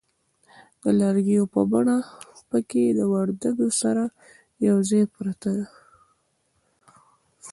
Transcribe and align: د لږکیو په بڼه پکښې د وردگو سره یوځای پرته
د 0.81 0.83
لږکیو 0.99 1.43
په 1.53 1.61
بڼه 1.71 1.97
پکښې 2.49 2.83
د 2.97 3.01
وردگو 3.13 3.67
سره 3.81 4.03
یوځای 4.67 5.03
پرته 5.13 5.51